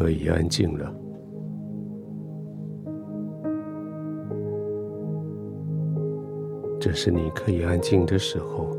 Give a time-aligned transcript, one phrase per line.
[0.00, 0.90] 可以安静了。
[6.80, 8.70] 这是你可以安静的时候。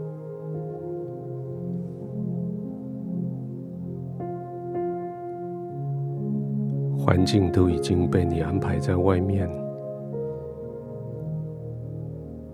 [6.97, 9.47] 环境都已经被你安排在外面，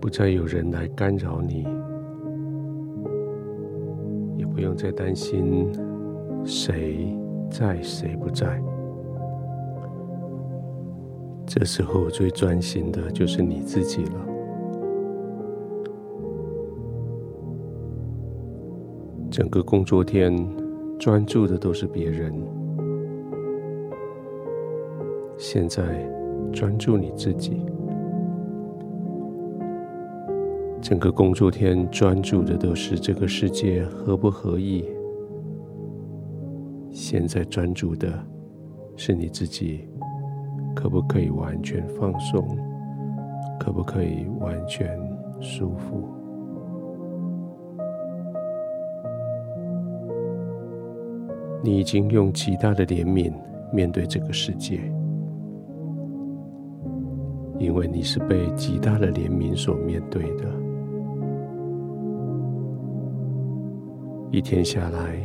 [0.02, 1.66] 不再有人来干扰你，
[4.36, 5.72] 也不用再担心
[6.44, 7.18] 谁
[7.50, 8.62] 在谁不在。
[11.46, 14.28] 这时候最专心的就是你自己了。
[19.32, 20.36] 整个工作天，
[21.00, 22.34] 专注的都是别人。
[25.38, 25.84] 现在
[26.52, 27.62] 专注你自己。
[30.82, 34.84] 整个工作天，专注的都是这个世界合不合意。
[37.10, 38.22] 现在专注的
[38.98, 39.88] 是你自己，
[40.76, 42.46] 可不可以完全放松？
[43.58, 45.00] 可不可以完全
[45.40, 46.04] 舒服？
[51.64, 53.32] 你已经用极大的怜悯
[53.72, 54.78] 面对这个世界，
[57.58, 60.44] 因为你是被极大的怜悯所面对的。
[64.30, 65.18] 一天下来，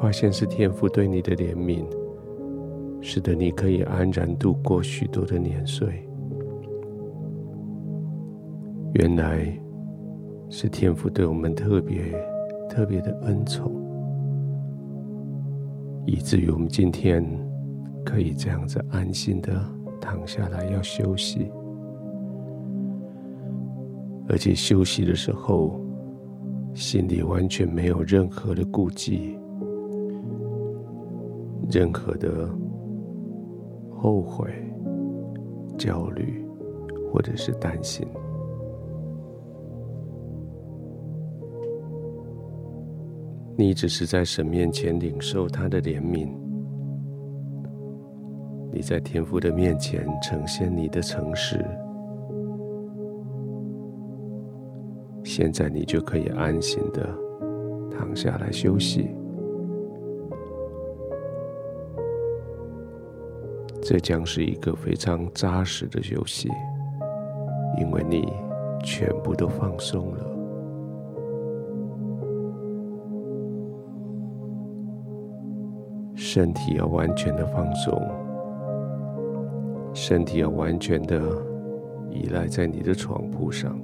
[0.00, 1.84] 发现是天父对你的怜悯，
[3.02, 6.08] 使得你可以安然度过许多的年岁。
[8.94, 9.46] 原来
[10.48, 12.02] 是天父对我们特别
[12.66, 13.70] 特别的恩宠。
[16.06, 17.22] 以至于我们今天
[18.02, 19.62] 可以这样子安心的
[20.00, 21.52] 躺下来要休息，
[24.28, 25.78] 而且休息的时候，
[26.72, 29.38] 心里完全没有任何的顾忌，
[31.70, 32.48] 任何的
[33.90, 34.50] 后悔、
[35.78, 36.44] 焦虑
[37.12, 38.06] 或者是担心。
[43.56, 46.30] 你只是在神面前领受他的怜悯，
[48.72, 51.62] 你在天父的面前呈现你的诚实，
[55.22, 57.06] 现在你就可以安心的
[57.90, 59.10] 躺下来休息。
[63.82, 66.48] 这将是一个非常扎实的休息，
[67.78, 68.32] 因为你
[68.84, 70.26] 全部都放松了。
[76.14, 78.00] 身体要完全的放松，
[79.92, 81.20] 身体要完全的
[82.10, 83.76] 依赖在你的床铺上，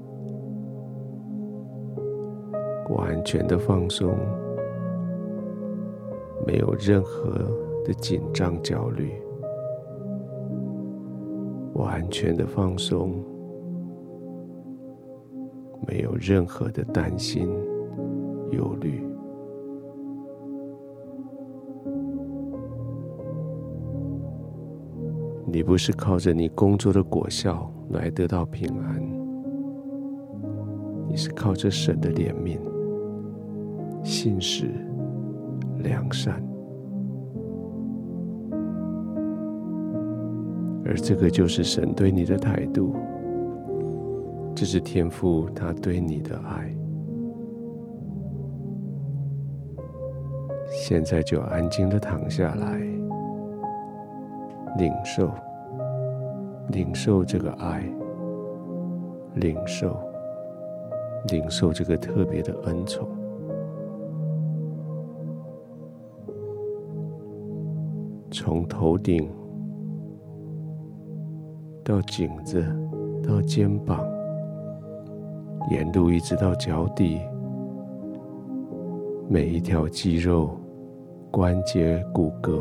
[2.91, 4.15] 完全的放松，
[6.47, 7.33] 没有任何
[7.85, 9.11] 的紧张焦虑，
[11.87, 13.15] 完全的放松，
[15.87, 17.49] 没有任何的担心、
[18.51, 19.07] 忧虑。
[25.47, 29.01] 你不是靠着你工作的果效来得到平安，
[31.09, 32.59] 你是靠着神的怜悯、
[34.03, 34.73] 信实、
[35.79, 36.43] 良善，
[40.87, 42.95] 而这个就是神对你的态度，
[44.55, 46.73] 这是天父他对你的爱。
[50.69, 52.79] 现在就安静的躺下来。
[54.79, 55.31] 领受，
[56.69, 57.83] 领受这个爱，
[59.37, 59.99] 领受，
[61.29, 63.09] 领受这个特别的恩宠。
[68.31, 69.31] 从头顶
[71.87, 72.67] 到颈子，
[73.23, 74.05] 到肩膀，
[75.71, 77.21] 沿路一直到脚底，
[79.29, 80.51] 每一条肌肉、
[81.31, 82.61] 关节、骨骼。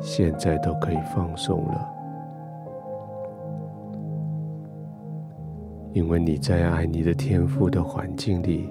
[0.00, 1.88] 现在都可以放松了，
[5.92, 8.66] 因为你在爱你的天父的环境里，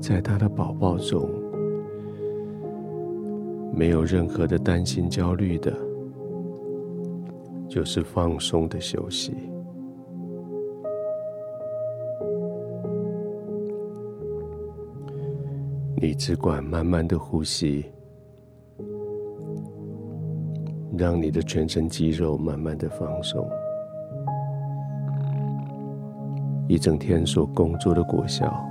[0.00, 1.30] 在他的宝宝中，
[3.72, 5.72] 没有任何的担心、焦虑的，
[7.74, 9.34] 就是放松的休息。
[15.96, 17.84] 你只管慢慢的呼吸。
[20.96, 23.44] 让你的全身肌肉慢慢的放松，
[26.68, 28.64] 一整天所工作的果效，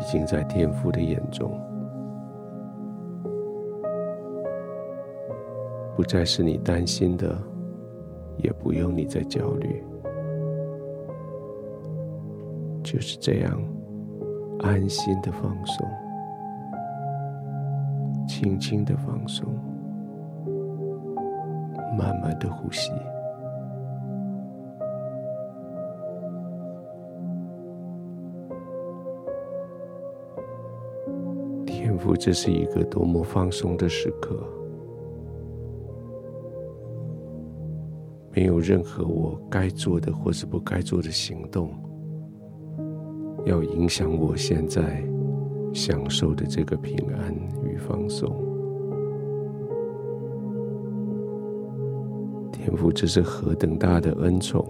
[0.00, 1.50] 已经在天父的眼中，
[5.94, 7.36] 不再是你担心的，
[8.38, 9.82] 也不用你再焦虑，
[12.82, 13.62] 就是这样
[14.60, 15.86] 安心的放松，
[18.26, 19.46] 轻轻的放松，
[21.98, 22.92] 慢慢的呼吸。
[31.66, 34.36] 天赋，这是一个多么放松的时刻，
[38.36, 41.70] 没有任何我该做的或是不该做的行动，
[43.46, 45.02] 要影响我现在
[45.72, 47.34] 享受的这个平安
[47.64, 48.30] 与放松。
[52.52, 54.66] 天父，这是何等大的恩宠！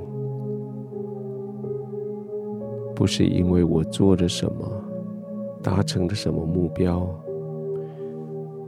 [2.94, 4.72] 不是因为我做了什么。
[5.62, 7.08] 达成了什么目标？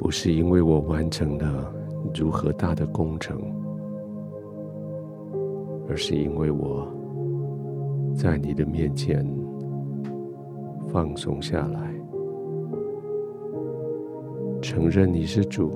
[0.01, 1.73] 不是因为我完成了
[2.13, 3.41] 如何大的工程，
[5.89, 6.87] 而是因为我
[8.15, 9.27] 在你的面前
[10.89, 11.95] 放松下来，
[14.61, 15.71] 承认你是主，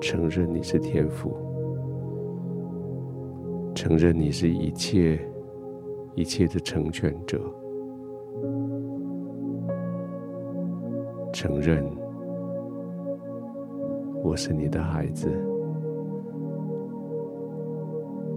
[0.00, 1.34] 承认你是天父，
[3.74, 5.18] 承认你是一切
[6.14, 7.40] 一切的成全者。
[11.32, 11.84] 承认
[14.22, 15.28] 我是你的孩子，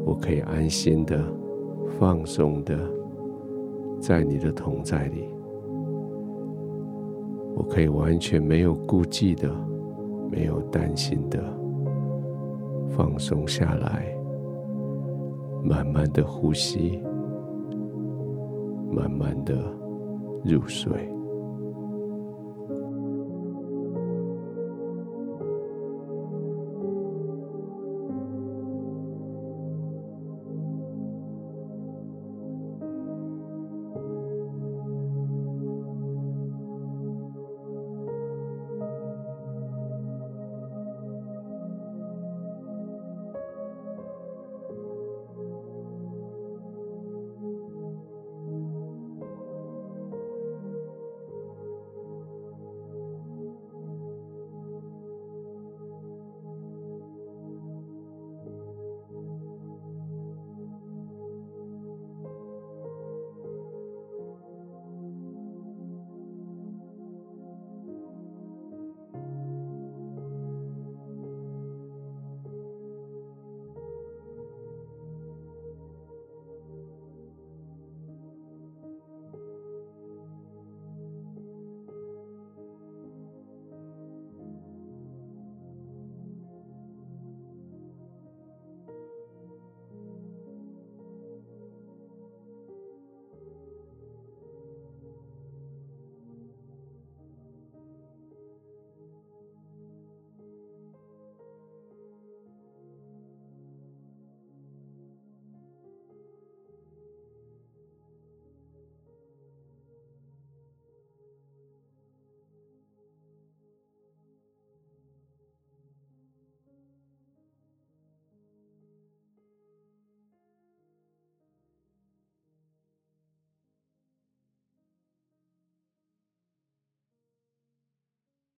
[0.06, 1.20] 我可以安心的、
[1.98, 2.78] 放松的
[4.00, 5.28] 在你的同在里，
[7.56, 9.52] 我可以完全没有顾忌的、
[10.30, 11.44] 没有担心的
[12.92, 14.16] 放松下来，
[15.64, 17.02] 慢慢的呼吸，
[18.92, 19.56] 慢慢的
[20.44, 21.15] 入睡。